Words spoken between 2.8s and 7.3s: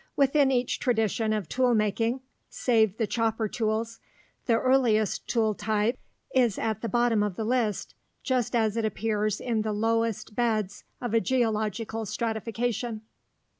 the chopper tools), the earliest tool type is at the bottom